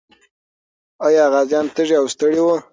آیا 1.07 1.23
غازیان 1.33 1.65
تږي 1.75 1.95
او 2.01 2.05
ستړي 2.13 2.39
وو؟ 2.43 2.55